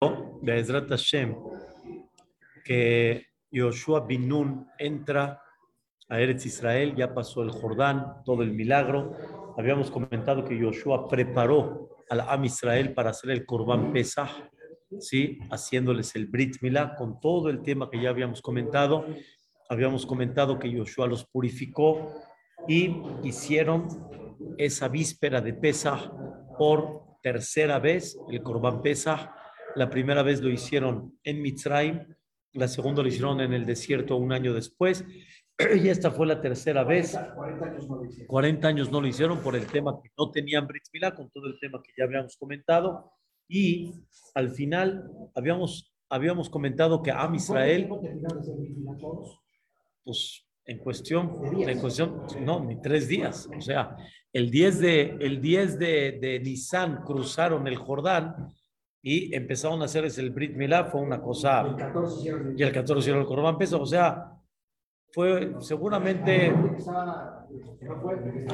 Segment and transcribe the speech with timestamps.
[0.00, 1.36] de Ezrat Hashem
[2.64, 5.42] que Yoshua bin Nun entra
[6.08, 9.12] a Eretz Israel, ya pasó el Jordán, todo el milagro.
[9.58, 14.30] Habíamos comentado que Yoshua preparó al Am Israel para hacer el Korban Pesach,
[14.98, 15.38] ¿sí?
[15.50, 19.06] haciéndoles el Brit Milah con todo el tema que ya habíamos comentado.
[19.68, 22.14] Habíamos comentado que Yoshua los purificó
[22.66, 23.86] y hicieron
[24.56, 26.10] esa víspera de Pesach
[26.56, 29.39] por tercera vez, el Korban Pesach.
[29.76, 32.04] La primera vez lo hicieron en Mitzrayim,
[32.52, 35.04] la segunda lo hicieron en el desierto un año después,
[35.82, 37.18] y esta fue la tercera vez.
[38.26, 39.40] 40 años no lo hicieron.
[39.40, 42.36] por el tema que no tenían Brit Milá, con todo el tema que ya habíamos
[42.36, 43.12] comentado.
[43.48, 43.92] Y
[44.34, 47.88] al final habíamos, habíamos comentado que Am Israel,
[50.04, 53.48] pues en cuestión, en cuestión, no, ni tres días.
[53.56, 53.96] O sea,
[54.32, 58.54] el 10 de, el 10 de, de Nisan cruzaron el Jordán
[59.02, 61.76] y empezaron a hacer el Brit Milá, fue una cosa.
[62.56, 64.32] Y el 14 hicieron el Corban Peso, o sea,
[65.12, 66.46] fue seguramente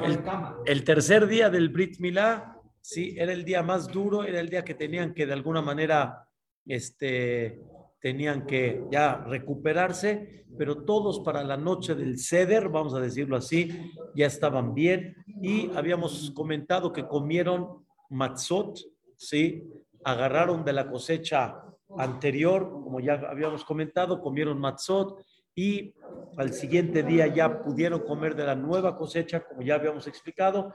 [0.04, 0.22] el,
[0.66, 4.64] el, tercer día del Brit Milá, sí, era el día más duro, era el día
[4.64, 6.28] que tenían que de alguna manera,
[6.64, 7.60] este,
[8.00, 13.92] tenían que ya recuperarse, pero todos para la noche del Ceder, vamos a decirlo así,
[14.14, 18.78] ya estaban bien y habíamos comentado que comieron matzot,
[19.16, 19.64] sí,
[20.06, 21.64] agarraron de la cosecha
[21.98, 25.20] anterior, como ya habíamos comentado, comieron matzot
[25.52, 25.94] y
[26.36, 30.72] al siguiente día ya pudieron comer de la nueva cosecha, como ya habíamos explicado,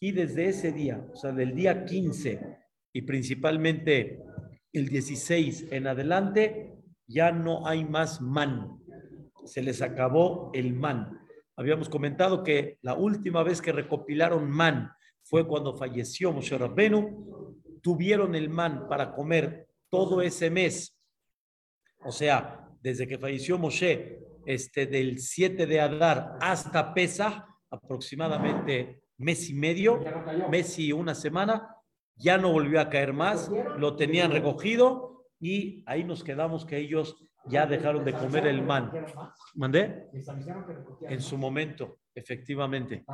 [0.00, 2.40] y desde ese día, o sea, del día 15
[2.92, 4.20] y principalmente
[4.72, 6.74] el 16 en adelante,
[7.06, 8.80] ya no hay más man.
[9.44, 11.20] Se les acabó el man.
[11.56, 14.90] Habíamos comentado que la última vez que recopilaron man
[15.22, 20.96] fue cuando falleció Moshe Rabbenu tuvieron el man para comer todo ese mes,
[22.04, 29.48] o sea, desde que falleció Moshe, este, del 7 de Adar hasta Pesa, aproximadamente mes
[29.50, 30.00] y medio,
[30.50, 31.76] mes y una semana,
[32.16, 37.24] ya no volvió a caer más, lo tenían recogido y ahí nos quedamos que ellos
[37.46, 38.90] ya dejaron de comer el man.
[39.54, 40.08] ¿Mandé?
[41.02, 43.04] En su momento, efectivamente.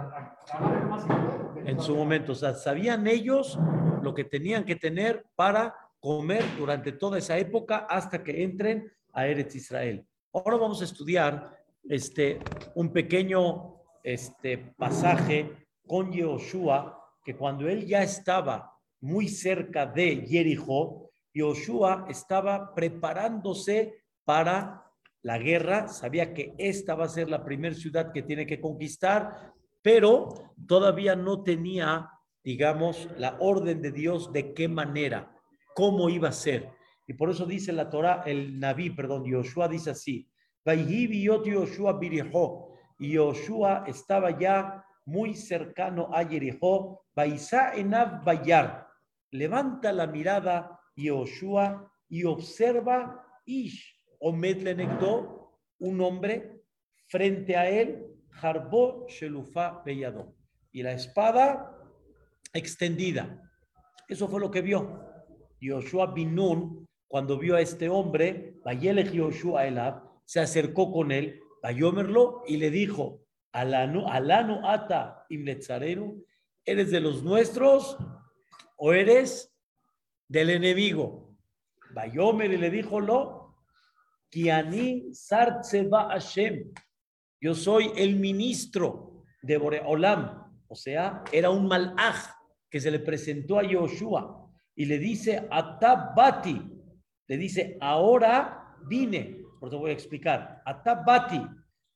[1.64, 3.58] En su momento, o sea, sabían ellos
[4.02, 9.26] lo que tenían que tener para comer durante toda esa época hasta que entren a
[9.26, 10.06] Eretz Israel.
[10.32, 11.58] Ahora vamos a estudiar
[11.88, 12.38] este,
[12.74, 21.10] un pequeño este, pasaje con Yehoshua, que cuando él ya estaba muy cerca de Jericó,
[21.32, 24.84] Yehoshua estaba preparándose para
[25.22, 29.54] la guerra, sabía que esta va a ser la primera ciudad que tiene que conquistar,
[29.80, 32.10] pero todavía no tenía
[32.48, 35.30] digamos, la orden de Dios de qué manera,
[35.74, 36.70] cómo iba a ser.
[37.06, 40.26] Y por eso dice la Torah, el Naví, perdón, Yoshua dice así,
[43.00, 48.88] y Yoshua estaba ya muy cercano a Jericó, Baisa enav bayar,
[49.30, 56.62] levanta la mirada Yoshua y observa Ish, Omed Lenegdo, un hombre
[57.06, 58.04] frente a él.
[60.70, 61.76] Y la espada
[62.52, 63.42] extendida.
[64.08, 65.04] Eso fue lo que vio.
[65.60, 68.54] Yoshua Binun, cuando vio a este hombre,
[69.12, 76.24] Yoshua Elab, se acercó con él, Bayomerlo, y le dijo, Alano, Alano Ata Imletzarenu,
[76.64, 77.96] ¿eres de los nuestros
[78.76, 79.52] o eres
[80.28, 81.36] del enemigo?
[82.04, 83.37] Y le dijo, lo,
[84.30, 85.12] Kiani
[85.90, 86.72] Hashem,
[87.40, 92.16] yo soy el ministro de Boreolam, o sea, era un malaj
[92.68, 96.60] que se le presentó a Yoshua y le dice, Atabati,
[97.26, 101.40] le dice, ahora vine, por eso voy a explicar, Atabati,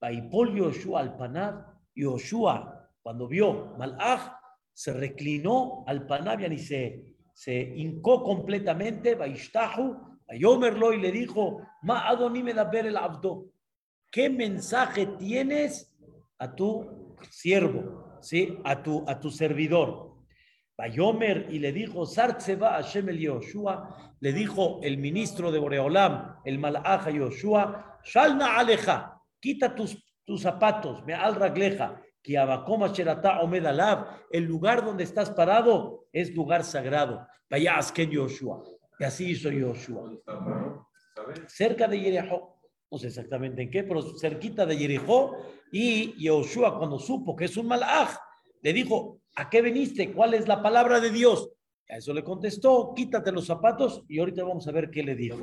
[0.01, 4.33] Baipol Yoshua al Panab, Yoshua, cuando vio Malach,
[4.73, 12.09] se reclinó al Panabian y se, se hincó completamente, Baishtahu, Bayomerlo y le dijo, Ma
[12.09, 13.51] Adonime ver el Abdo,
[14.11, 15.95] ¿qué mensaje tienes
[16.39, 18.59] a tu siervo, ¿sí?
[18.65, 20.17] a, tu, a tu servidor?
[20.75, 26.59] Bayomer y le dijo, Sartseba Hashem el Yoshua, le dijo el ministro de Boreolam, el
[26.59, 33.67] Malacha Yoshua, Shalna Aleja, quita tus, tus zapatos, me al ragleja, que abakoma sherata omed
[34.31, 37.27] el lugar donde estás parado es lugar sagrado.
[37.51, 38.65] Vaya Asken Yoshua.
[39.03, 40.13] Y así hizo Yoshua.
[41.49, 45.39] Cerca de Jericó, no sé exactamente en qué, pero cerquita de Jericó,
[45.73, 48.17] y Yoshua cuando supo que es un malaj,
[48.63, 50.13] le dijo, ¿A qué veniste?
[50.13, 51.51] ¿Cuál es la palabra de Dios?
[51.89, 55.39] A eso le contestó, quítate los zapatos y ahorita vamos a ver qué le dijo.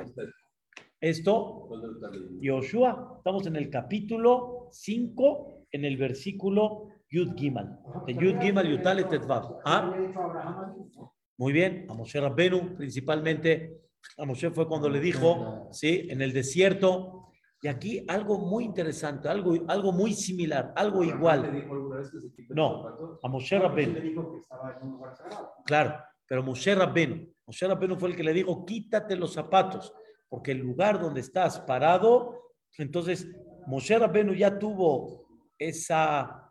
[0.98, 1.68] Esto,
[2.40, 7.78] Yoshua, estamos en el capítulo 5, en el versículo Yud Gimal.
[8.06, 9.58] De Yud Gimal Yutale Tetvav.
[9.66, 9.94] ¿Ah?
[11.40, 13.80] Muy bien, a Moshe Rabbenu, principalmente,
[14.18, 16.06] a Moshe fue cuando le dijo, ¿sí?
[16.10, 17.30] En el desierto.
[17.62, 21.50] Y aquí algo muy interesante, algo, algo muy similar, algo igual.
[22.50, 24.42] No, a Moshe Rabbenu.
[25.64, 25.94] Claro,
[26.26, 29.94] pero Moshe Rabbenu, Moshe Rabbenu fue el que le dijo, quítate los zapatos,
[30.28, 33.26] porque el lugar donde estás parado, entonces
[33.66, 35.26] Moshe Rabbenu ya tuvo
[35.58, 36.49] esa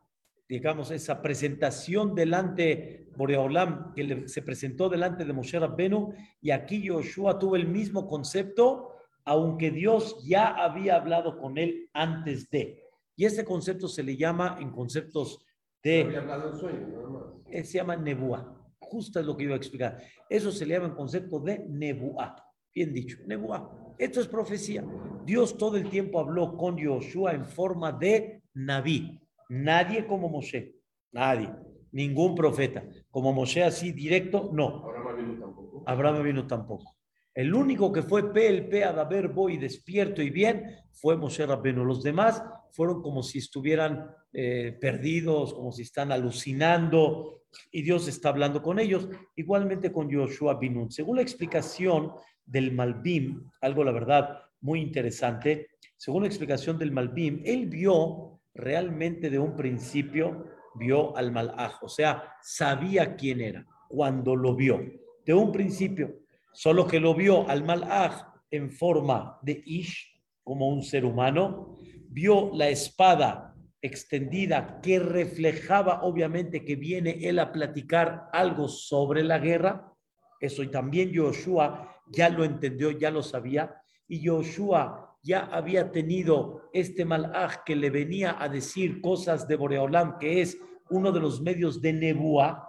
[0.49, 6.11] digamos, esa presentación delante, Boreolam, que se presentó delante de Moshe Rabbenu,
[6.41, 12.49] y aquí Yoshua tuvo el mismo concepto, aunque Dios ya había hablado con él antes
[12.49, 12.83] de.
[13.15, 15.45] Y ese concepto se le llama en conceptos
[15.83, 16.01] de...
[16.01, 18.55] Había hablado en sueño, eh, Se llama Nebuá.
[18.79, 20.01] Justo es lo que iba a explicar.
[20.27, 22.35] Eso se le llama en concepto de Nebuá.
[22.73, 23.93] Bien dicho, Nebuá.
[23.99, 24.83] Esto es profecía.
[25.25, 29.21] Dios todo el tiempo habló con Yoshua en forma de Naví.
[29.49, 30.75] Nadie como Moshe,
[31.11, 31.49] nadie,
[31.91, 32.83] ningún profeta.
[33.09, 34.85] Como Moshe así directo, no.
[34.85, 35.83] Abraham vino tampoco.
[35.85, 36.95] Abraham vino tampoco.
[37.33, 41.85] El único que fue PLP a ver voy despierto y bien fue Moshe Rabbenu.
[41.85, 48.29] Los demás fueron como si estuvieran eh, perdidos, como si están alucinando y Dios está
[48.29, 49.07] hablando con ellos.
[49.35, 50.91] Igualmente con Joshua Binun.
[50.91, 52.11] Según la explicación
[52.45, 59.29] del Malbim, algo la verdad muy interesante, según la explicación del Malbim, él vio realmente
[59.29, 60.45] de un principio
[60.75, 64.79] vio al malaj, o sea, sabía quién era cuando lo vio.
[65.25, 66.19] De un principio,
[66.53, 71.77] solo que lo vio al malaj en forma de ish, como un ser humano,
[72.09, 79.39] vio la espada extendida que reflejaba obviamente que viene él a platicar algo sobre la
[79.39, 79.93] guerra.
[80.39, 83.75] Eso y también Joshua ya lo entendió, ya lo sabía.
[84.07, 90.17] Y Joshua ya había tenido este malaj que le venía a decir cosas de Boreolam,
[90.17, 90.57] que es
[90.89, 92.67] uno de los medios de Nebúa,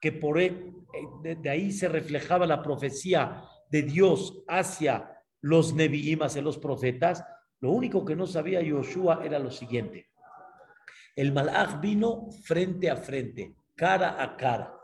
[0.00, 0.46] que por e,
[1.24, 7.24] eh, de ahí se reflejaba la profecía de Dios hacia los Nevi'im, hacia los profetas.
[7.60, 10.10] Lo único que no sabía Yoshua era lo siguiente.
[11.14, 14.74] El malaj vino frente a frente, cara a cara.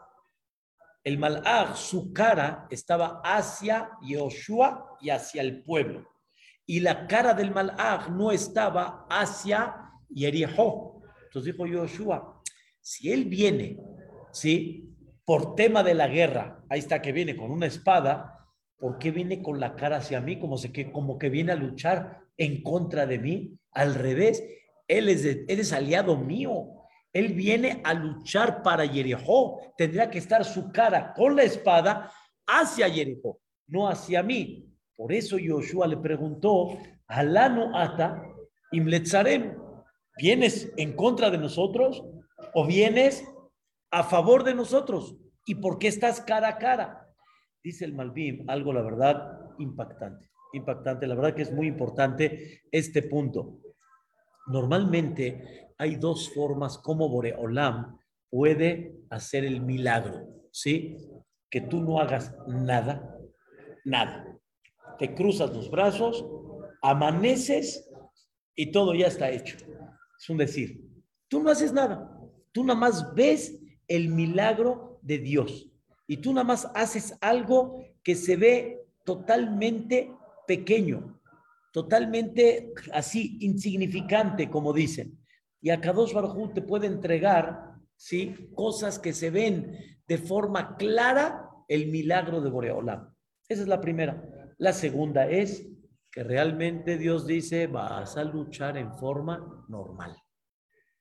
[1.05, 6.12] El malaj, su cara estaba hacia Yoshua y hacia el pueblo
[6.67, 11.03] y la cara del Malach no estaba hacia Yerijo.
[11.25, 12.41] Entonces dijo Yoshua,
[12.81, 13.79] si él viene,
[14.33, 14.89] ¿sí?
[15.25, 18.49] Por tema de la guerra, ahí está que viene con una espada,
[18.79, 20.39] ¿por qué viene con la cara hacia mí?
[20.39, 23.59] Como, se, que, como que viene a luchar en contra de mí.
[23.71, 24.43] Al revés,
[24.89, 26.69] él es, él es aliado mío.
[27.13, 29.61] Él viene a luchar para Yerijo.
[29.77, 32.11] Tendría que estar su cara con la espada
[32.47, 34.72] hacia Yerijo, no hacia mí.
[34.97, 38.23] Por eso Yoshua le preguntó, Alano ata
[38.73, 39.57] imletzarem,
[40.19, 42.05] ¿vienes en contra de nosotros
[42.55, 43.25] o vienes
[43.91, 45.17] a favor de nosotros?
[45.47, 47.09] ¿Y por qué estás cara a cara?
[47.63, 50.31] Dice el Malvim algo, la verdad, impactante.
[50.53, 53.61] Impactante, la verdad que es muy importante este punto.
[54.47, 57.99] Normalmente hay dos formas como Boreolam
[58.29, 60.99] puede hacer el milagro, ¿sí?
[61.51, 63.19] Que tú no hagas nada,
[63.85, 64.32] nada
[65.03, 66.25] te cruzas los brazos,
[66.81, 67.91] amaneces
[68.55, 69.57] y todo ya está hecho.
[70.17, 70.81] Es un decir,
[71.27, 72.21] tú no haces nada,
[72.53, 75.69] tú nada más ves el milagro de Dios
[76.07, 80.13] y tú nada más haces algo que se ve totalmente
[80.47, 81.21] pequeño,
[81.73, 85.19] totalmente así insignificante, como dicen.
[85.61, 88.37] Y a Kadosh Baruj te puede entregar, ¿sí?
[88.55, 93.13] Cosas que se ven de forma clara el milagro de Boreolam.
[93.49, 94.42] Esa es la primera.
[94.63, 95.67] La segunda es
[96.09, 100.17] que realmente Dios dice, vas a luchar en forma normal.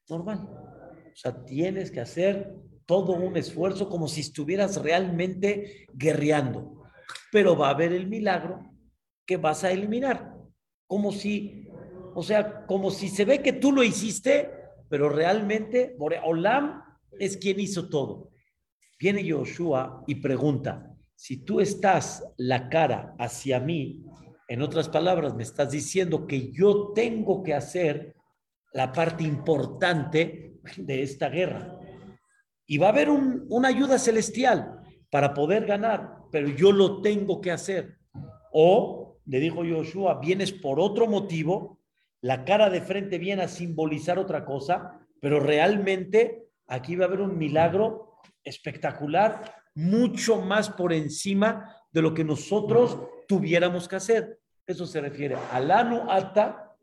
[0.09, 0.49] Normal.
[0.49, 2.55] O sea, tienes que hacer
[2.87, 6.85] todo un esfuerzo como si estuvieras realmente guerreando.
[7.31, 8.73] Pero va a haber el milagro
[9.27, 10.33] que vas a eliminar.
[10.87, 11.67] Como si,
[12.15, 14.49] o sea, como si se ve que tú lo hiciste,
[14.89, 16.81] pero realmente Olam
[17.19, 18.31] es quien hizo todo.
[18.99, 20.90] Viene Yoshua y pregunta,
[21.21, 24.03] si tú estás la cara hacia mí,
[24.47, 28.15] en otras palabras, me estás diciendo que yo tengo que hacer
[28.73, 31.77] la parte importante de esta guerra.
[32.65, 37.51] Y va a haber una ayuda celestial para poder ganar, pero yo lo tengo que
[37.51, 37.99] hacer.
[38.51, 41.77] O, le dijo Joshua, vienes por otro motivo,
[42.21, 47.21] la cara de frente viene a simbolizar otra cosa, pero realmente aquí va a haber
[47.21, 52.97] un milagro espectacular mucho más por encima de lo que nosotros
[53.27, 54.39] tuviéramos que hacer.
[54.65, 56.75] Eso se refiere a lano ata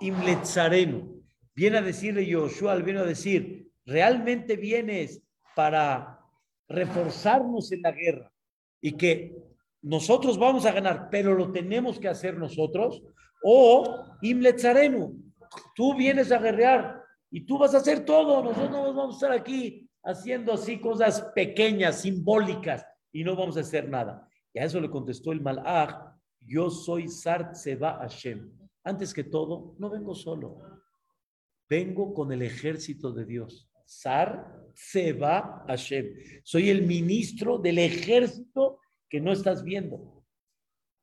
[0.00, 1.22] imletzarenu.
[1.54, 5.22] Viene a decirle Yoshua, viene a decir, realmente vienes
[5.54, 6.20] para
[6.68, 8.32] reforzarnos en la guerra
[8.80, 9.36] y que
[9.82, 13.02] nosotros vamos a ganar, pero lo tenemos que hacer nosotros,
[13.42, 13.84] o
[14.22, 15.22] imletzarenu,
[15.74, 19.32] tú vienes a guerrear y tú vas a hacer todo, nosotros no vamos a estar
[19.32, 24.28] aquí haciendo así cosas pequeñas, simbólicas, y no vamos a hacer nada.
[24.52, 28.50] Y a eso le contestó el Malach, yo soy Sart Seba Hashem.
[28.84, 30.60] Antes que todo, no vengo solo,
[31.68, 33.68] vengo con el ejército de Dios.
[33.86, 36.14] Sar Seba Hashem.
[36.42, 40.24] Soy el ministro del ejército que no estás viendo.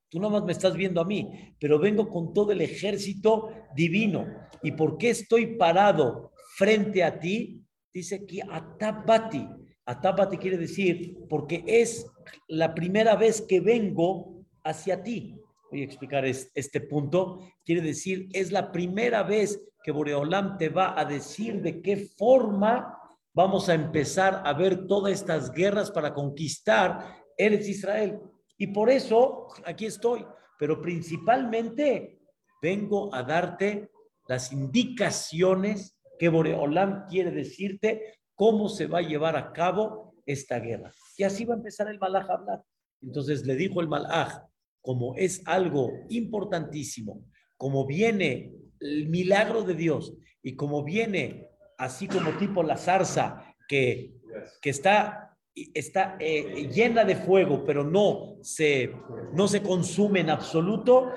[0.10, 4.27] Tú más me estás viendo a mí, pero vengo con todo el ejército divino.
[4.62, 7.61] ¿Y por qué estoy parado frente a ti?
[7.94, 9.48] Dice aquí Atabati.
[9.86, 12.08] Atabati quiere decir porque es
[12.48, 15.36] la primera vez que vengo hacia ti.
[15.70, 17.40] Voy a explicar este punto.
[17.66, 22.98] Quiere decir, es la primera vez que Boreolam te va a decir de qué forma
[23.34, 28.20] vamos a empezar a ver todas estas guerras para conquistar Eres Israel.
[28.58, 30.26] Y por eso aquí estoy.
[30.60, 32.20] Pero principalmente
[32.62, 33.90] vengo a darte
[34.28, 40.94] las indicaciones que Boreolam quiere decirte cómo se va a llevar a cabo esta guerra.
[41.18, 42.63] Y así va a empezar el Malaj a hablar.
[43.01, 44.44] Entonces le dijo el Malaj,
[44.84, 47.25] como es algo importantísimo,
[47.58, 50.13] como viene el milagro de Dios
[50.44, 51.48] y como viene
[51.80, 54.13] así como tipo la zarza que,
[54.62, 55.36] que está,
[55.74, 58.94] está eh, llena de fuego, pero no se,
[59.34, 61.10] no se consume en absoluto,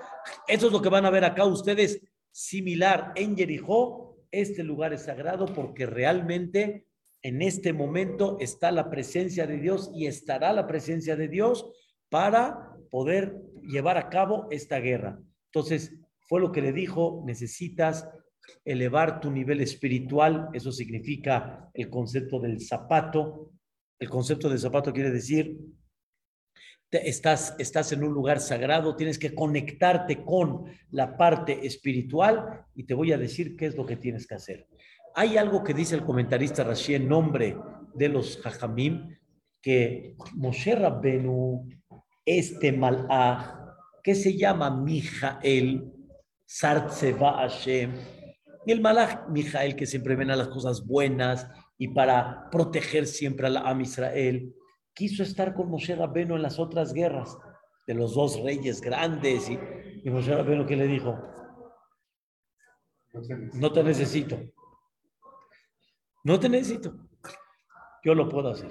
[0.48, 4.03] eso es lo que van a ver acá ustedes similar en Jericó
[4.40, 6.86] este lugar es sagrado porque realmente
[7.22, 11.70] en este momento está la presencia de Dios y estará la presencia de Dios
[12.10, 15.18] para poder llevar a cabo esta guerra.
[15.46, 15.96] Entonces,
[16.28, 18.08] fue lo que le dijo, necesitas
[18.64, 23.52] elevar tu nivel espiritual, eso significa el concepto del zapato.
[23.98, 25.58] El concepto del zapato quiere decir
[26.98, 32.94] estás, estás en un lugar sagrado, tienes que conectarte con la parte espiritual y te
[32.94, 34.66] voy a decir qué es lo que tienes que hacer.
[35.14, 37.56] Hay algo que dice el comentarista Rashi en nombre
[37.94, 39.16] de los Jajamim,
[39.62, 41.68] que Moshe Rabbenu,
[42.24, 43.54] este malach,
[44.02, 45.90] que se llama Mijael,
[46.44, 47.92] Sartzeva Hashem,
[48.66, 51.48] y el malach Mijael, que siempre ven a las cosas buenas
[51.78, 54.54] y para proteger siempre a la Am Israel,
[54.94, 57.36] quiso estar con Moshe Rabbeinu en las otras guerras
[57.86, 59.50] de los dos reyes grandes.
[59.50, 59.58] Y,
[60.04, 61.18] y Moshe Rabbeinu, ¿qué le dijo?
[63.54, 64.38] No te necesito.
[66.24, 66.94] No te necesito.
[68.02, 68.70] Yo lo puedo hacer.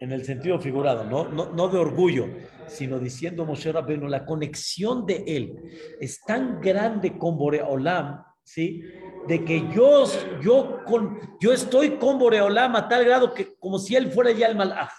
[0.00, 2.26] En el sentido figurado, no, no, no de orgullo,
[2.68, 8.80] sino diciendo Moshe Rabbeinu, la conexión de él es tan grande con Boreolam, ¿sí?
[9.26, 10.04] De que yo,
[10.40, 14.46] yo, con, yo estoy con Boreolam a tal grado que como si él fuera ya
[14.46, 14.90] el malaj.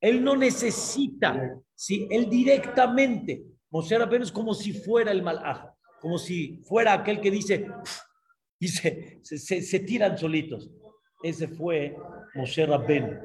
[0.00, 2.06] Él no necesita, ¿sí?
[2.10, 5.66] Él directamente, Moshe es como si fuera el malaj,
[6.00, 7.66] como si fuera aquel que dice,
[8.60, 10.70] y se, se, tiran solitos.
[11.22, 11.96] Ese fue
[12.34, 13.18] Moshe Rabbeinu.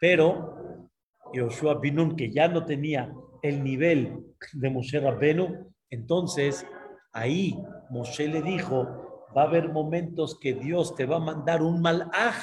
[0.00, 0.90] Pero
[1.32, 6.66] Yoshua Binun, que ya no tenía el nivel de Moshe Rabbeinu, entonces
[7.12, 7.56] ahí
[7.90, 12.36] Moshe le dijo, va a haber momentos que Dios te va a mandar un malaj,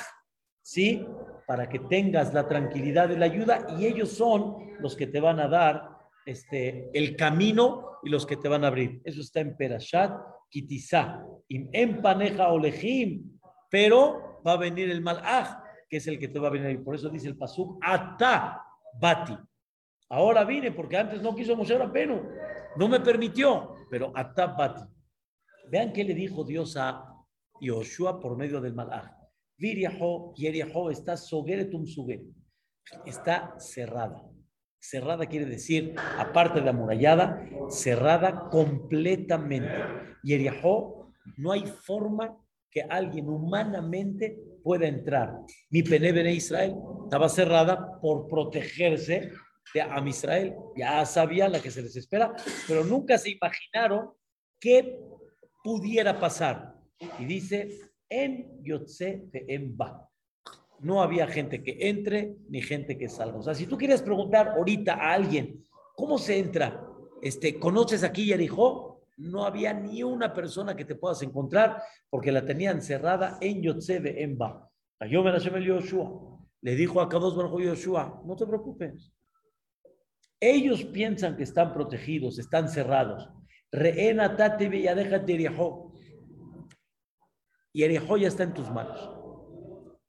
[0.61, 1.05] ¿sí?
[1.47, 5.39] Para que tengas la tranquilidad y la ayuda y ellos son los que te van
[5.39, 9.01] a dar este, el camino y los que te van a abrir.
[9.03, 10.11] Eso está en Perashat
[10.49, 16.39] Kitizá, en Paneja Olejim, pero va a venir el Malach, que es el que te
[16.39, 16.83] va a venir.
[16.83, 18.61] Por eso dice el Pasuk, Ata
[18.99, 19.37] Bati.
[20.09, 22.21] Ahora vine porque antes no quiso Moshe Rabbeinu,
[22.75, 24.83] no me permitió, pero Ata Bati.
[25.69, 27.15] Vean qué le dijo Dios a
[27.61, 29.20] Yoshua por medio del Malach.
[29.61, 32.21] Viriajo, Yeriajo está Sogeretum Suger.
[33.05, 34.27] Está cerrada.
[34.79, 39.71] Cerrada quiere decir, aparte de amurallada, cerrada completamente.
[40.23, 42.35] Yeriajo, no hay forma
[42.71, 45.37] que alguien humanamente pueda entrar.
[45.69, 49.31] Mi Penebene Israel estaba cerrada por protegerse
[49.75, 50.55] de Am Israel.
[50.75, 52.33] Ya sabían la que se les espera,
[52.67, 54.09] pero nunca se imaginaron
[54.59, 54.99] qué
[55.63, 56.73] pudiera pasar.
[57.19, 60.07] Y dice, en Yotze de Emba.
[60.81, 63.37] No había gente que entre ni gente que salga.
[63.37, 65.63] O sea, si tú quieres preguntar ahorita a alguien,
[65.95, 66.85] ¿cómo se entra?
[67.21, 69.01] Este, ¿Conoces aquí Yerijó?
[69.17, 74.01] No había ni una persona que te puedas encontrar porque la tenían cerrada en Yotze
[74.21, 74.69] Emba.
[74.99, 76.39] Yoshua.
[76.61, 79.11] le dijo a Kadosh Baruj Yoshua, no te preocupes.
[80.39, 83.29] Ellos piensan que están protegidos, están cerrados.
[83.71, 85.90] Reena tate Yerejó.
[87.73, 89.09] Y Yerejó ya está en tus manos.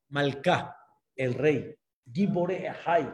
[0.09, 0.77] Malká,
[1.17, 1.75] el rey,
[2.11, 3.13] Gibore Ahai,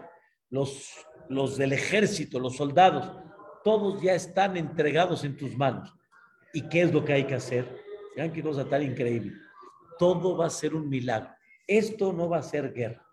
[0.51, 0.95] los,
[1.29, 3.13] los del ejército, los soldados,
[3.63, 5.95] todos ya están entregados en tus manos.
[6.53, 7.67] ¿Y qué es lo que hay que hacer?
[8.17, 9.33] Vean qué cosa tan increíble.
[9.99, 11.31] Todo va a ser un milagro.
[11.67, 13.05] Esto no va a ser guerra.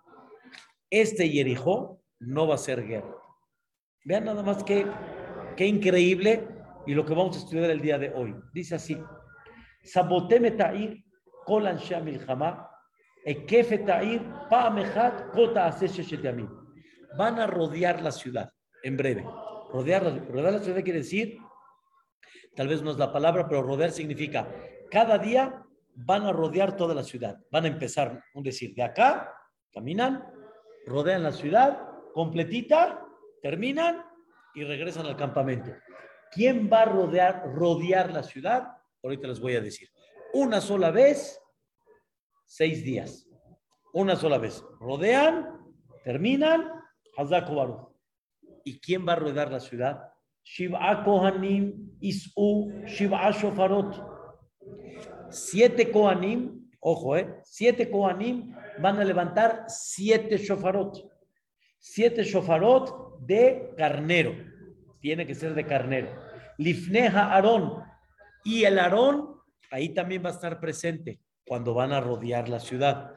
[0.89, 3.15] Este Jericó no va a ser guerra.
[4.03, 4.85] Vean nada más que
[5.57, 6.47] qué increíble
[6.87, 8.35] y lo que vamos a estudiar el día de hoy.
[8.53, 8.97] Dice así:
[9.83, 11.04] Saboteme ta'ir
[13.77, 15.71] ta'ir pa'amechat kota
[17.17, 18.51] Van a rodear la ciudad
[18.83, 19.23] en breve.
[19.71, 21.37] Rodear, rodear la ciudad quiere decir,
[22.55, 24.47] tal vez no es la palabra, pero rodear significa
[24.91, 25.63] cada día
[25.95, 27.39] van a rodear toda la ciudad.
[27.51, 29.33] Van a empezar, un decir, de acá,
[29.73, 30.23] caminan,
[30.85, 31.81] rodean la ciudad
[32.13, 33.05] completita,
[33.41, 34.03] terminan
[34.53, 35.71] y regresan al campamento.
[36.31, 38.67] ¿Quién va a rodear, rodear la ciudad?
[39.03, 39.89] Ahorita les voy a decir.
[40.35, 41.41] Una sola vez,
[42.45, 43.25] seis días.
[43.93, 44.61] Una sola vez.
[44.81, 45.47] Rodean,
[46.03, 46.73] terminan,
[47.15, 47.93] Hazaku
[48.65, 50.11] ¿Y quién va a rodear la ciudad?
[50.43, 53.95] Shiv'a Kohanim Is'u Shiv'a Shofarot.
[55.29, 60.97] Siete Kohanim, ojo, eh, siete Kohanim van a levantar siete shofarot.
[61.79, 64.35] Siete shofarot de carnero.
[64.99, 66.09] Tiene que ser de carnero.
[66.57, 67.85] Lifneja Aarón.
[68.43, 69.34] Y el Aarón,
[69.71, 73.13] ahí también va a estar presente cuando van a rodear la ciudad.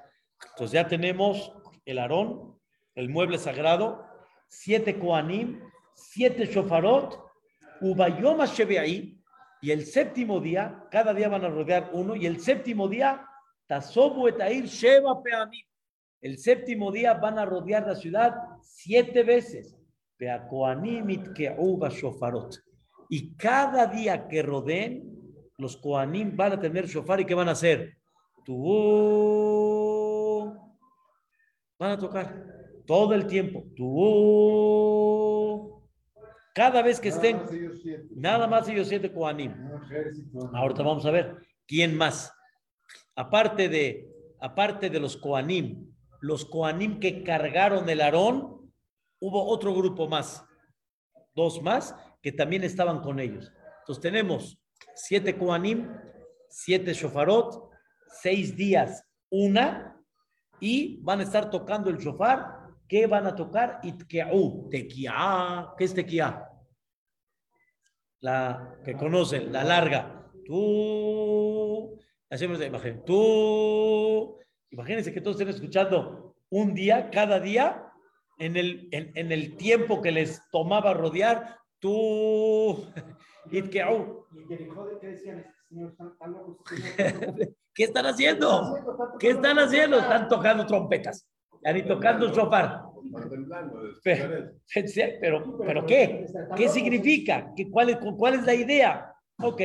[0.50, 1.52] Entonces ya tenemos
[1.84, 2.58] el Aarón,
[2.94, 4.04] el mueble sagrado,
[4.48, 5.60] siete Koanim,
[5.94, 7.18] siete shofarot,
[7.80, 8.44] Ubayoma
[8.80, 9.18] ahí
[9.60, 13.26] y el séptimo día, cada día van a rodear uno, y el séptimo día
[13.68, 15.64] Sheva Peamim.
[16.20, 19.76] El séptimo día van a rodear la ciudad siete veces.
[23.08, 25.17] Y cada día que rodeen,
[25.58, 27.98] los Koanim van a tener shofar y ¿qué van a hacer?
[28.44, 28.56] Tu
[31.78, 32.44] van a tocar
[32.86, 33.64] todo el tiempo.
[33.76, 33.86] Tu
[36.54, 37.42] cada vez que estén,
[38.16, 39.54] nada más ellos siete Koanim.
[40.54, 42.32] Ahorita vamos a ver quién más
[43.18, 48.72] aparte de, aparte de los Koanim, los Koanim que cargaron el Aarón,
[49.18, 50.44] hubo otro grupo más,
[51.34, 53.52] dos más, que también estaban con ellos.
[53.80, 54.60] Entonces tenemos
[54.94, 55.88] siete Koanim,
[56.48, 57.70] siete Shofarot,
[58.22, 59.96] seis días, una,
[60.60, 62.58] y van a estar tocando el shofar.
[62.88, 63.80] ¿Qué van a tocar?
[63.82, 65.68] Itke'u, tequia.
[65.76, 66.48] ¿Qué es tequia?
[68.20, 70.30] La que conocen, la larga.
[70.44, 71.98] Tú
[72.30, 73.02] Hacemos la imagen.
[73.04, 74.38] Tú,
[74.70, 77.84] imagínense que todos estén escuchando un día, cada día,
[78.38, 82.86] en el, en, el tiempo que les tomaba rodear, tú,
[87.74, 88.76] ¿Qué están haciendo?
[89.18, 89.98] ¿Qué están haciendo?
[89.98, 91.28] Están tocando trompetas.
[91.62, 92.82] Están tocando shofar.
[95.20, 96.26] Pero, pero, ¿qué?
[96.56, 97.52] ¿Qué significa?
[97.56, 99.14] ¿Qué, cuál, es, ¿Cuál es la idea?
[99.40, 99.62] Ok,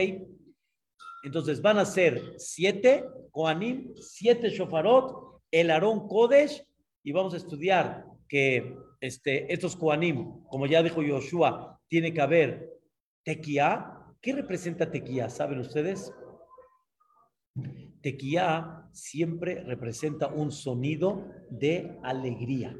[1.23, 6.63] entonces van a ser siete Koanim, siete Shofarot, el Aarón Kodesh,
[7.03, 12.69] y vamos a estudiar que este, estos Koanim, como ya dijo Yoshua, tiene que haber
[13.23, 13.99] Tequía.
[14.21, 15.29] ¿Qué representa Tequía?
[15.29, 16.13] ¿Saben ustedes?
[18.01, 22.75] Tequía siempre representa un sonido de alegría.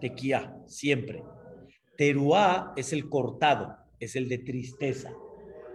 [0.00, 1.22] Tequía, siempre.
[1.96, 5.12] Teruá es el cortado, es el de tristeza.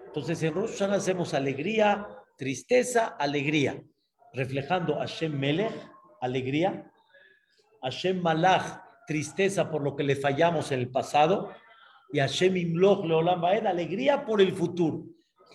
[0.07, 2.07] Entonces en Rosh Hashanah hacemos alegría,
[2.38, 3.81] tristeza, alegría,
[4.34, 5.73] reflejando Hashem Melech,
[6.19, 6.91] alegría,
[7.81, 11.51] Hashem Malach, tristeza por lo que le fallamos en el pasado,
[12.13, 15.06] y Hashem Imloch Leolam Baed, alegría por el futuro,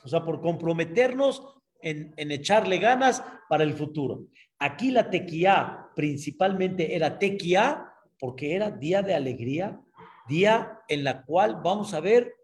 [0.05, 1.43] o sea, por comprometernos
[1.81, 4.27] en, en echarle ganas para el futuro.
[4.59, 9.81] Aquí la tequía principalmente era tequía porque era día de alegría,
[10.29, 12.35] día en la cual vamos a ver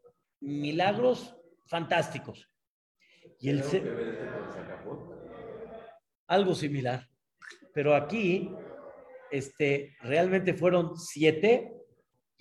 [0.40, 2.48] milagros fantásticos.
[3.38, 3.62] Y el
[6.27, 7.09] algo similar.
[7.75, 8.51] Pero aquí,
[9.31, 11.75] este, realmente fueron siete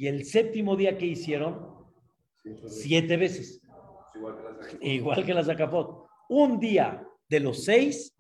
[0.01, 1.77] y el séptimo día que hicieron,
[2.65, 3.61] siete veces.
[4.81, 6.07] Igual que la Zacapot.
[6.27, 8.17] Un día de los seis,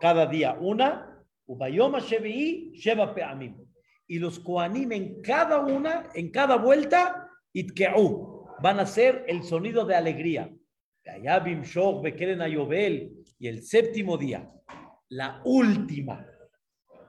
[0.00, 3.62] cada día una, Ubayoma Shevi, Sheva Peamim.
[4.06, 9.84] Y los Koanim en cada una, en cada vuelta, Itke'u van a ser el sonido
[9.84, 10.50] de alegría.
[13.38, 14.50] Y el séptimo día,
[15.10, 16.26] la última,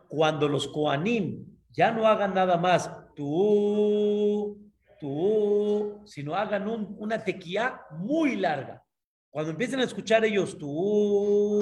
[0.10, 8.36] cuando los Koanim ya no hagan nada más, tú, tú, sino hagan una tequía muy
[8.36, 8.84] larga.
[9.30, 11.60] Cuando empiecen a escuchar ellos tú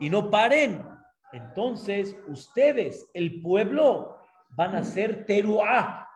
[0.00, 0.82] y no paren,
[1.32, 4.18] entonces ustedes, el pueblo,
[4.50, 6.08] van a ser teruá.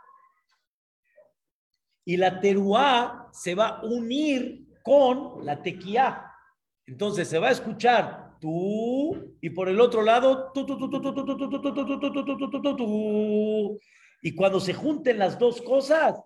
[2.04, 6.32] Y la teruá se va a unir con la tequía.
[6.86, 11.00] Entonces se va a escuchar tú y por el otro lado tú, tú, tú, tú,
[11.00, 13.78] tú, tú, tú, tú, tú, tú, tú, tú, tú,
[14.22, 16.20] Y cuando se junten las dos cosas.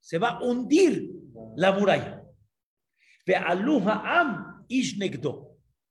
[0.00, 1.10] Se va a hundir
[1.56, 2.24] la muralla.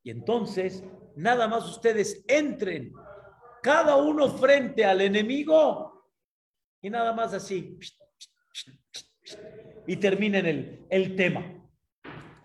[0.04, 0.84] Y entonces,
[1.16, 2.94] nada más ustedes entren,
[3.62, 5.94] cada uno frente al enemigo,
[6.82, 7.80] y nada más así.
[9.88, 11.63] Y terminen el, el tema.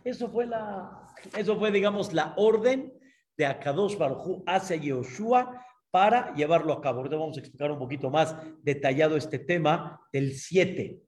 [0.08, 2.94] Eso fue la, eso fue, digamos, la orden
[3.36, 6.98] de Akadosh Baruj hacia Yehoshua para llevarlo a cabo.
[6.98, 11.02] Ahorita vamos a explicar un poquito más detallado este tema del siete.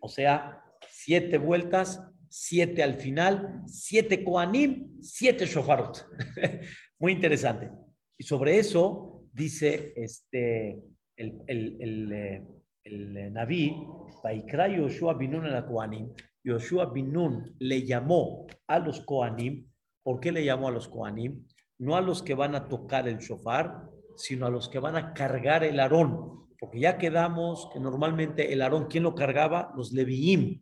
[0.00, 6.06] O sea, siete vueltas siete al final, siete Koanim, siete Shofarot.
[6.98, 7.70] Muy interesante.
[8.18, 10.78] Y sobre eso dice este,
[11.16, 12.42] el, el, el, eh,
[12.84, 13.74] el Naví,
[14.22, 16.12] Vaikra Yoshua Binun a Koanim,
[16.44, 19.66] Yoshua Binun le llamó a los Koanim,
[20.02, 21.46] ¿por qué le llamó a los Koanim?
[21.78, 23.82] No a los que van a tocar el shofar,
[24.16, 28.62] sino a los que van a cargar el arón, porque ya quedamos que normalmente el
[28.62, 29.72] arón, ¿quién lo cargaba?
[29.76, 30.60] Los Leviim,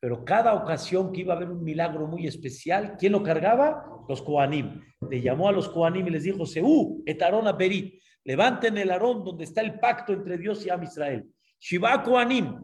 [0.00, 3.84] pero cada ocasión que iba a haber un milagro muy especial, ¿quién lo cargaba?
[4.08, 4.80] Los Koanim.
[5.10, 9.44] Le llamó a los Koanim y les dijo, Seú, etarón Berit, levanten el arón donde
[9.44, 11.26] está el pacto entre Dios y Am Israel.
[11.58, 12.62] Shiva Koanim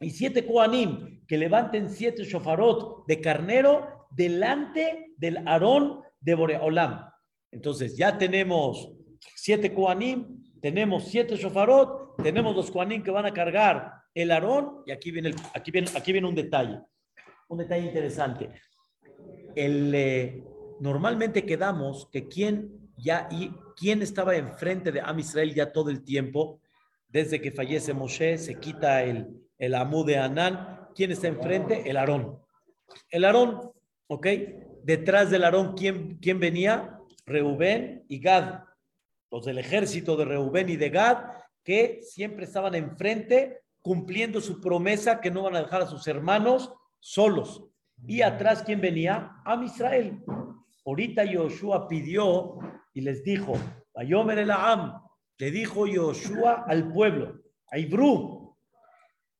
[0.00, 7.10] y siete Koanim que levanten siete shofarot de carnero delante del arón de Boreolam.
[7.50, 8.92] Entonces ya tenemos
[9.34, 14.92] siete Koanim, tenemos siete shofarot, tenemos los Koanim que van a cargar el Aarón, y
[14.92, 16.80] aquí viene, aquí, viene, aquí viene un detalle,
[17.48, 18.50] un detalle interesante.
[19.54, 20.42] El, eh,
[20.80, 26.02] normalmente quedamos que quien ya y quién estaba enfrente de Am Israel ya todo el
[26.02, 26.60] tiempo,
[27.08, 31.88] desde que fallece Moshe, se quita el, el Amú de Anán, ¿quién está enfrente?
[31.88, 32.40] El Aarón.
[33.10, 33.70] El Aarón,
[34.08, 34.26] ¿ok?
[34.82, 36.98] Detrás del Aarón, ¿quién, ¿quién venía?
[37.26, 38.60] Reubén y Gad,
[39.30, 41.18] los del ejército de Reubén y de Gad,
[41.62, 46.72] que siempre estaban enfrente cumpliendo su promesa que no van a dejar a sus hermanos
[46.98, 47.64] solos.
[48.06, 49.32] Y atrás, ¿quién venía?
[49.44, 50.22] A Israel.
[50.84, 52.58] Ahorita Yoshua pidió
[52.94, 53.54] y les dijo,
[53.94, 55.00] Ayomer el Am,
[55.38, 58.35] le dijo Yoshua al pueblo, Aibru,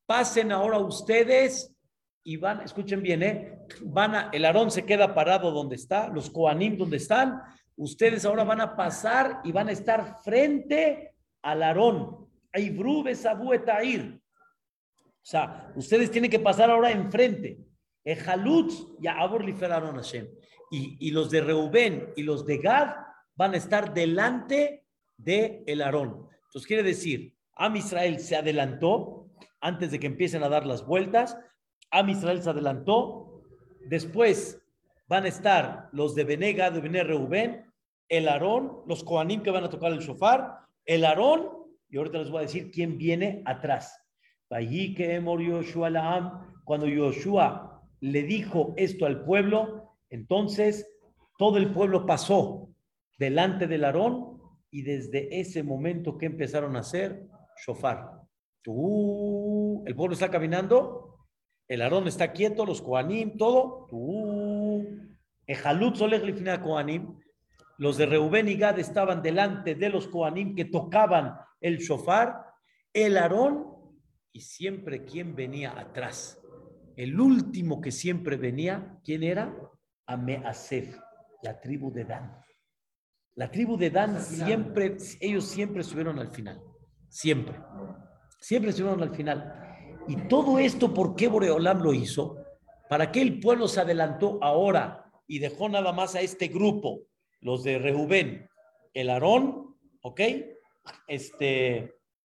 [0.06, 1.72] pasen ahora ustedes
[2.22, 3.58] y van, escuchen bien, ¿eh?
[3.82, 7.40] van a, el Aarón se queda parado donde está, los Koanim donde están,
[7.76, 12.26] ustedes ahora van a pasar y van a estar frente al Aarón.
[15.22, 17.58] O sea, ustedes tienen que pasar ahora enfrente.
[20.70, 22.94] Y, y los de Reubén y los de Gad
[23.34, 24.84] van a estar delante
[25.16, 26.28] de el Aarón.
[26.46, 29.25] Entonces quiere decir, Am Israel se adelantó
[29.66, 31.36] antes de que empiecen a dar las vueltas.
[31.90, 33.42] Am se adelantó.
[33.88, 34.62] Después
[35.08, 37.66] van a estar los de Benega, de Bené Reubén,
[38.08, 41.48] el Aarón, los Koanim que van a tocar el shofar, el Aarón,
[41.88, 44.00] y ahorita les voy a decir quién viene atrás.
[46.64, 50.86] Cuando Yoshua le dijo esto al pueblo, entonces
[51.38, 52.68] todo el pueblo pasó
[53.18, 57.26] delante del Aarón y desde ese momento que empezaron a hacer
[57.64, 58.25] shofar.
[58.66, 61.20] Tú, el pueblo está caminando,
[61.68, 63.86] el Aarón está quieto, los Koanim, todo.
[63.88, 64.84] Tú,
[65.46, 67.16] Ejalut Solech Koanim,
[67.78, 72.44] los de Reubén y Gad estaban delante de los Koanim que tocaban el shofar.
[72.92, 73.68] El Aarón
[74.32, 76.42] y siempre quién venía atrás.
[76.96, 79.56] El último que siempre venía, ¿quién era?
[80.06, 80.98] Ameasef,
[81.40, 82.36] la tribu de Dan.
[83.36, 86.60] La tribu de Dan siempre, ellos siempre estuvieron al final.
[87.08, 87.54] Siempre.
[88.38, 89.52] Siempre estuvieron al final.
[90.08, 92.36] Y todo esto, ¿por qué Boreolam lo hizo?
[92.88, 97.00] ¿Para qué el pueblo se adelantó ahora y dejó nada más a este grupo,
[97.40, 98.48] los de Rehubén,
[98.94, 100.20] el Aarón, ¿ok?
[101.08, 101.96] Este,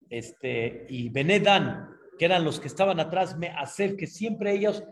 [0.09, 4.83] este, y Benedan, que eran los que estaban atrás, me hacer que siempre ellos,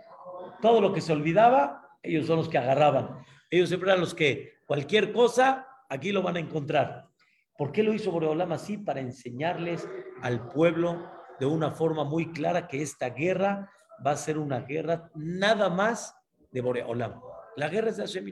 [0.62, 3.26] todo lo que se olvidaba, ellos son los que agarraban.
[3.50, 7.07] Ellos siempre eran los que cualquier cosa, aquí lo van a encontrar.
[7.58, 8.78] ¿Por qué lo hizo Boreolam así?
[8.78, 9.88] Para enseñarles
[10.22, 13.72] al pueblo de una forma muy clara que esta guerra
[14.06, 16.15] va a ser una guerra nada más
[16.52, 17.20] de Boreolam.
[17.56, 18.26] La guerra es de Hashem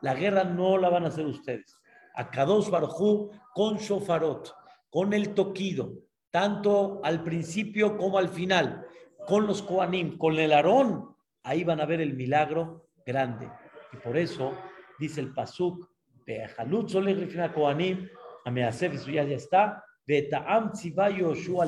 [0.00, 1.80] la guerra no la van a hacer ustedes.
[2.14, 4.54] A Kadosh Barjú con shofarot,
[4.90, 5.94] con el toquido,
[6.30, 8.86] tanto al principio como al final,
[9.26, 13.50] con los Koanim, con el Aarón, ahí van a ver el milagro grande.
[13.94, 14.52] Y por eso
[14.98, 15.88] dice el Pasuk,
[16.26, 18.06] Be'ahalut Soleh Koanim,
[18.44, 20.72] Ameasef, ya está, Be'ta'am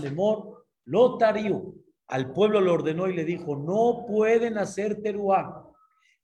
[0.03, 1.83] Lemor, Lotariu.
[2.09, 5.67] Al pueblo le ordenó y le dijo, no pueden hacer teruá,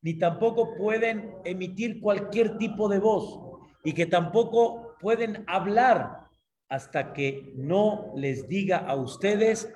[0.01, 3.41] ni tampoco pueden emitir cualquier tipo de voz,
[3.83, 6.29] y que tampoco pueden hablar
[6.69, 9.75] hasta que no les diga a ustedes,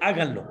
[0.00, 0.50] háganlo.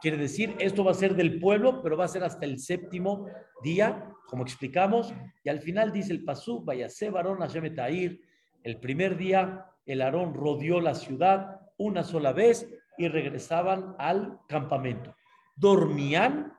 [0.00, 3.26] Quiere decir, esto va a ser del pueblo, pero va a ser hasta el séptimo
[3.62, 5.12] día, como explicamos,
[5.44, 8.20] y al final dice el Pasú, vayase varón Hashem Tair,
[8.62, 12.68] el primer día el Aarón rodeó la ciudad una sola vez
[12.98, 15.14] y regresaban al campamento.
[15.56, 16.56] Dormían,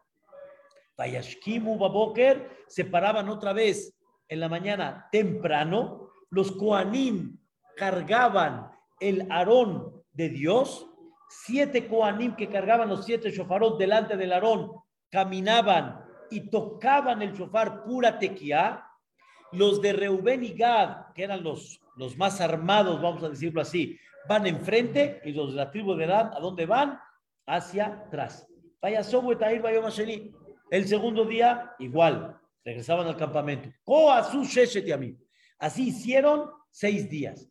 [0.97, 3.95] Vayashkimu Baboker, se paraban otra vez
[4.27, 7.37] en la mañana temprano, los Koanim
[7.75, 10.87] cargaban el Aarón de Dios,
[11.29, 14.71] siete Koanim que cargaban los siete shofarot delante del Aarón,
[15.09, 18.85] caminaban y tocaban el shofar pura tequía,
[19.51, 21.79] los de Reubén y Gad, que eran los,
[22.17, 26.31] más armados, vamos a decirlo así, van enfrente y los de la tribu de Dan,
[26.33, 26.99] ¿a dónde van?
[27.45, 28.47] Hacia atrás.
[28.81, 29.01] Vaya
[30.69, 33.69] El segundo día, igual, regresaban al campamento.
[35.59, 37.47] Así hicieron seis días.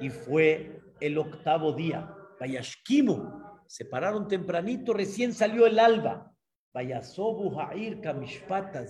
[0.00, 2.12] Y fue el octavo día.
[2.40, 6.31] Vayashkimu, se pararon tempranito, recién salió el alba.
[6.74, 8.86] Vayasobu Ha'ir Kamishpata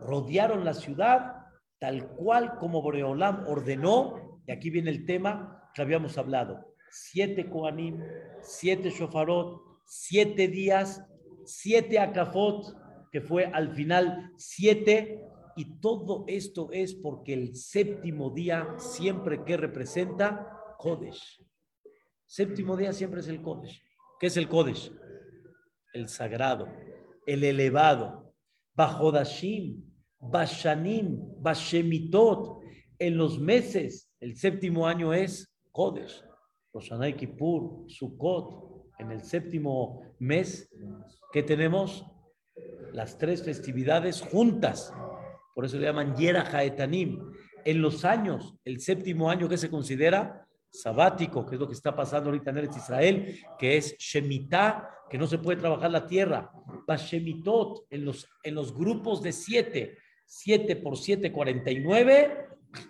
[0.00, 1.38] Rodearon la ciudad
[1.78, 8.02] tal cual como Boreolam ordenó, y aquí viene el tema que habíamos hablado, siete Koanim,
[8.40, 11.04] siete Shofarot, siete días,
[11.44, 12.74] siete Akafot,
[13.12, 15.20] que fue al final siete,
[15.56, 20.46] y todo esto es porque el séptimo día siempre que representa
[20.78, 21.44] Kodesh.
[22.26, 23.82] Séptimo día siempre es el Kodesh.
[24.20, 24.92] ¿Qué es el Kodesh?
[25.92, 26.68] El sagrado,
[27.26, 28.34] el elevado,
[28.74, 29.84] bajo Dashim,
[30.20, 32.60] Bashanim, Bashemitot,
[32.98, 36.24] en los meses, el séptimo año es Kodesh,
[36.72, 40.68] Roshanay Kippur, Sukkot, en el séptimo mes
[41.32, 42.04] que tenemos
[42.92, 44.92] las tres festividades juntas,
[45.54, 47.32] por eso le llaman Yera Haetanim.
[47.64, 51.94] En los años, el séptimo año que se considera sabático, que es lo que está
[51.94, 56.50] pasando ahorita en Eretz Israel, que es Shemitah, que no se puede trabajar la tierra,
[56.86, 62.46] Bashemitot, en los, en los grupos de siete, 7 por 7, 49.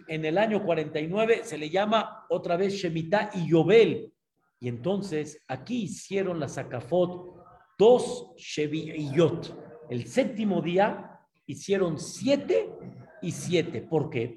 [0.08, 4.12] En el año 49 se le llama otra vez Shemitah y Yobel.
[4.60, 7.38] Y entonces aquí hicieron la Sakafot
[7.78, 9.56] dos Sheviyot.
[9.88, 12.68] El séptimo día hicieron siete
[13.22, 13.82] y siete.
[13.82, 14.36] ¿Por qué?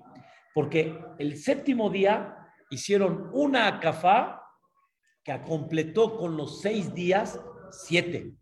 [0.54, 2.38] Porque el séptimo día
[2.71, 4.41] hicieron una Akafá
[5.23, 8.34] que completó con los seis días siete.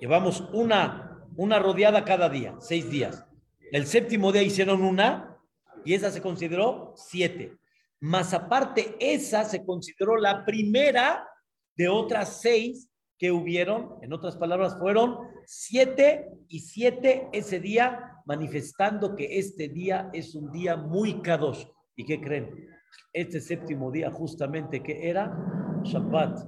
[0.00, 3.24] Llevamos una, una rodeada cada día, seis días.
[3.70, 5.38] El séptimo día hicieron una
[5.84, 7.56] y esa se consideró siete.
[8.00, 11.28] Más aparte, esa se consideró la primera
[11.76, 13.96] de otras seis que hubieron.
[14.02, 20.50] En otras palabras, fueron siete y siete ese día, manifestando que este día es un
[20.50, 21.76] día muy cadoso.
[21.94, 22.66] ¿Y qué creen?
[23.12, 26.46] Este séptimo día, justamente, que era Shabbat.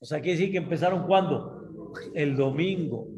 [0.00, 1.92] O sea, quiere decir que empezaron cuando?
[2.14, 3.08] El domingo.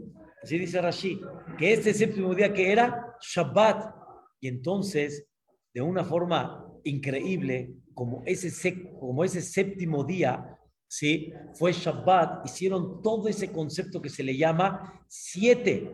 [0.42, 1.20] Así dice Rashi,
[1.58, 3.94] que este séptimo día que era Shabbat.
[4.40, 5.28] Y entonces,
[5.74, 10.56] de una forma increíble, como ese, como ese séptimo día,
[10.88, 11.32] ¿sí?
[11.54, 15.92] Fue Shabbat, hicieron todo ese concepto que se le llama siete.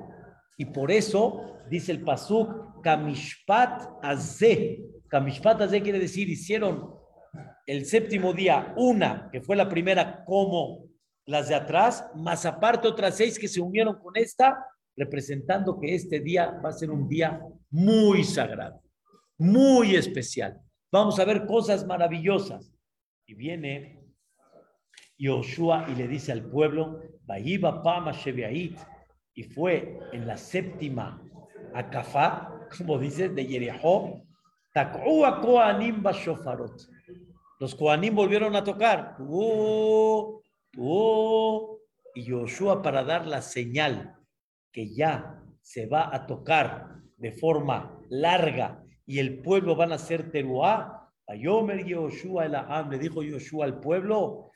[0.57, 4.79] Y por eso dice el Pasuk, Kamishpat Azeh.
[5.09, 6.95] Kamishpat Azeh quiere decir, hicieron
[7.67, 10.87] el séptimo día una, que fue la primera como
[11.25, 14.65] las de atrás, más aparte otras seis que se unieron con esta,
[14.97, 18.81] representando que este día va a ser un día muy sagrado,
[19.37, 20.61] muy especial.
[20.93, 22.73] Vamos a ver cosas maravillosas.
[23.27, 24.01] Y viene
[25.19, 27.01] Yoshua y le dice al pueblo,
[27.83, 28.13] Pama
[29.35, 31.21] y fue en la séptima
[31.75, 34.23] Akafá, como dice, de Yerehó,
[37.59, 39.17] Los Koanim volvieron a tocar.
[39.21, 40.41] Uh,
[40.79, 41.79] Oh,
[42.15, 44.15] y Yoshua para dar la señal
[44.73, 50.31] que ya se va a tocar de forma larga y el pueblo van a hacer
[50.31, 51.11] teruá.
[51.27, 52.57] Ayomer Yoshua el
[52.91, 54.51] le dijo Yoshua al pueblo,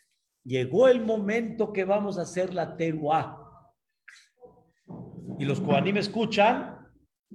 [0.44, 3.38] llegó el momento que vamos a hacer la teruá.
[5.38, 6.80] Y los Kohanim escuchan,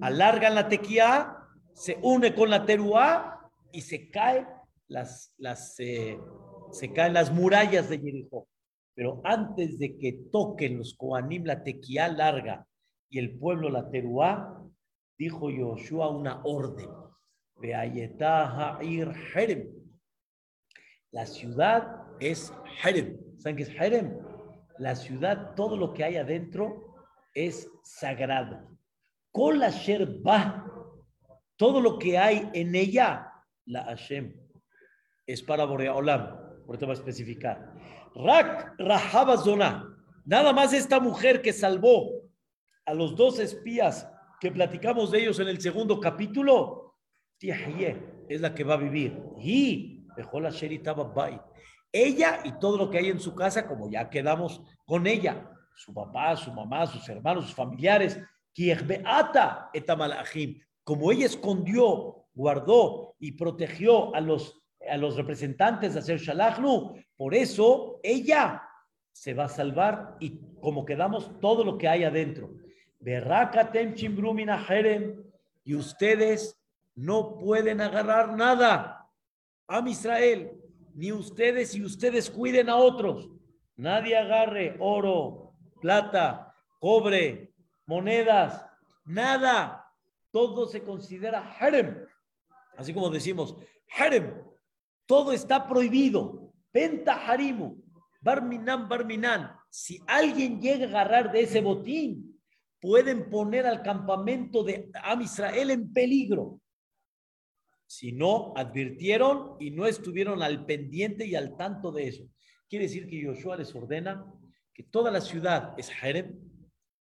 [0.00, 1.36] alargan la tequía,
[1.72, 4.46] se une con la teruá y se caen
[4.88, 6.18] las, las, eh,
[6.70, 8.48] se caen las murallas de Jericó.
[8.94, 12.66] Pero antes de que toquen los Kohanim la tequía larga
[13.10, 14.62] y el pueblo la teruá,
[15.18, 16.88] dijo Yoshua una orden.
[21.10, 23.18] La ciudad es Herem.
[23.38, 24.18] ¿Saben qué es Herem?
[24.78, 26.94] La ciudad, todo lo que hay adentro
[27.34, 28.75] es sagrado.
[29.36, 30.64] Con la Sherba,
[31.56, 33.34] todo lo que hay en ella,
[33.66, 34.34] la Hashem,
[35.26, 36.38] es para Boreolam.
[36.72, 37.74] Eso va a especificar.
[38.14, 39.94] Rak Rahaba Zona.
[40.24, 42.22] Nada más esta mujer que salvó
[42.86, 46.94] a los dos espías que platicamos de ellos en el segundo capítulo,
[47.38, 49.22] es la que va a vivir.
[49.38, 51.12] Y dejó la Sheritaba
[51.92, 55.92] Ella y todo lo que hay en su casa, como ya quedamos con ella, su
[55.92, 58.18] papá, su mamá, sus hermanos, sus familiares,
[60.84, 67.34] como ella escondió, guardó y protegió a los, a los representantes de hacer Shalachnu, por
[67.34, 68.62] eso ella
[69.12, 72.50] se va a salvar y como quedamos todo lo que hay adentro.
[75.64, 76.60] Y ustedes
[76.94, 79.10] no pueden agarrar nada.
[79.68, 80.52] Am Israel,
[80.94, 83.28] ni ustedes y ustedes cuiden a otros.
[83.76, 87.52] Nadie agarre oro, plata, cobre,
[87.86, 88.64] monedas,
[89.04, 89.84] nada.
[90.30, 92.04] Todo se considera harem.
[92.76, 93.56] Así como decimos,
[93.96, 94.34] harem.
[95.06, 96.52] Todo está prohibido.
[96.72, 97.82] Penta harimu.
[98.20, 99.56] Barminan, barminan.
[99.70, 102.38] Si alguien llega a agarrar de ese botín,
[102.80, 106.60] pueden poner al campamento de Am Israel en peligro.
[107.86, 112.28] Si no advirtieron y no estuvieron al pendiente y al tanto de eso.
[112.68, 114.26] Quiere decir que Yoshua les ordena
[114.74, 116.38] que toda la ciudad es Jerem,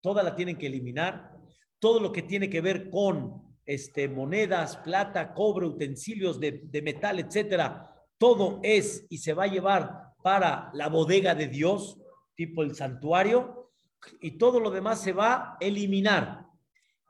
[0.03, 1.31] toda la tienen que eliminar,
[1.79, 7.19] todo lo que tiene que ver con este, monedas, plata, cobre, utensilios de, de metal,
[7.19, 11.97] etcétera, todo es y se va a llevar para la bodega de Dios,
[12.35, 13.71] tipo el santuario,
[14.19, 16.47] y todo lo demás se va a eliminar.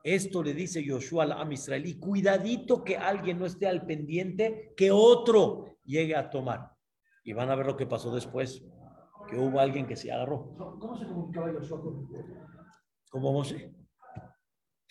[0.03, 4.91] Esto le dice Joshua al Am Israelí, cuidadito que alguien no esté al pendiente, que
[4.91, 6.73] otro llegue a tomar.
[7.23, 8.63] Y van a ver lo que pasó después,
[9.29, 10.53] que hubo alguien que se agarró.
[10.79, 12.07] ¿Cómo se comunicaba Joshua con
[13.13, 13.71] Como Moshe.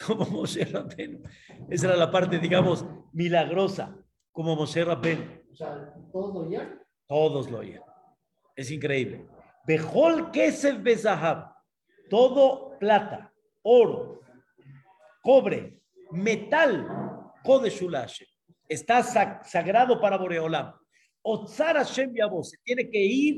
[0.06, 1.28] Como Moshe Rapeno.
[1.68, 3.96] Esa era la parte, digamos, milagrosa,
[4.30, 4.84] como Moshe.
[4.84, 6.80] O sea, ¿todos lo oían?
[7.08, 7.82] Todos lo oían.
[8.54, 9.26] Es increíble.
[9.66, 11.52] Bejol Kesef Bezahab.
[12.08, 13.32] Todo plata,
[13.62, 14.20] oro,
[15.20, 15.82] cobre,
[16.12, 16.86] metal,
[17.42, 18.28] Kodeshulashe.
[18.68, 19.02] Está
[19.42, 20.72] sagrado para Boreolam.
[21.22, 23.36] Otzar Hashem se tiene que ir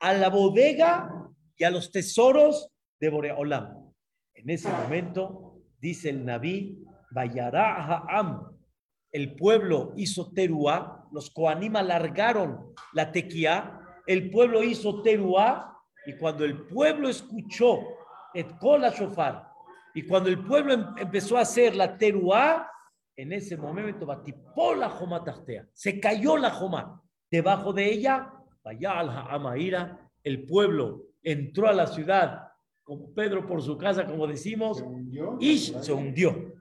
[0.00, 3.87] a la bodega y a los tesoros de Boreolam.
[4.38, 8.56] En ese momento, dice el Naví, Vayara Ha'am,
[9.10, 16.44] el pueblo hizo teruá, los Koanim alargaron la tequía, el pueblo hizo teruá, y cuando
[16.44, 17.80] el pueblo escuchó
[18.32, 19.48] et la shofar,
[19.92, 22.70] y cuando el pueblo em-, empezó a hacer la teruá,
[23.16, 25.24] en ese momento batipó la joma
[25.72, 27.02] se cayó la joma.
[27.28, 32.47] Debajo de ella, vaya al Amaira, el pueblo entró a la ciudad
[32.88, 34.82] con Pedro por su casa, como decimos,
[35.38, 36.54] y se hundió.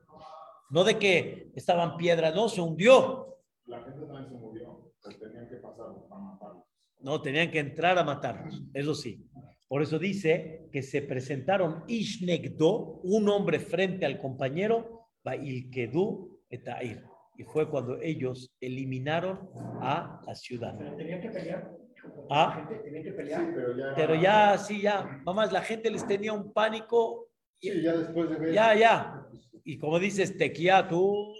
[0.69, 3.37] No de que estaban piedras, no, se hundió.
[3.65, 6.65] La gente también se murió, tenían que pasar a matarlos.
[6.99, 9.25] No, tenían que entrar a matarlos, eso sí.
[9.69, 17.05] Por eso dice que se presentaron Ishnegdo, un hombre frente al compañero, Bailkedu etair.
[17.37, 20.77] Y fue cuando ellos eliminaron a la ciudad.
[20.97, 21.87] ¿Tenían que pelear?
[22.29, 22.67] ¿Ah?
[22.83, 23.41] ¿Tenían que pelear?
[23.41, 25.21] Sí, pero ya, pero ya, sí, ya.
[25.23, 27.29] Mamás, la gente les tenía un pánico.
[27.62, 28.53] Sí, ya después de ver.
[28.53, 29.27] Ya, ya.
[29.63, 31.33] Y como dices, tequía, tú,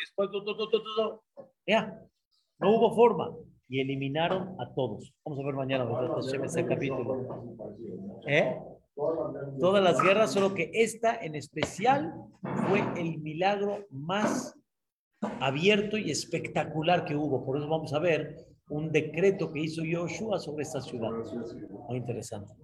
[0.00, 2.00] después, tú, tú, tú, tú, tú, ya.
[2.58, 3.30] No hubo forma
[3.68, 5.12] y eliminaron a todos.
[5.24, 5.86] Vamos a ver mañana
[6.44, 7.56] ese capítulo.
[8.26, 8.58] ¿Eh?
[9.60, 12.14] Todas las guerras, solo que esta en especial
[12.68, 14.58] fue el milagro más
[15.40, 17.44] abierto y espectacular que hubo.
[17.44, 21.10] Por eso vamos a ver un decreto que hizo Yoshua sobre esta ciudad.
[21.88, 22.54] Muy interesante.